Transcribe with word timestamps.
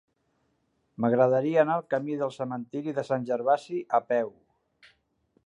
M'agradaria 1.03 1.59
anar 1.63 1.75
al 1.81 1.85
camí 1.95 2.17
del 2.23 2.33
Cementiri 2.39 2.97
de 3.01 3.05
Sant 3.11 3.29
Gervasi 3.29 3.79
a 4.01 4.05
peu. 4.13 4.35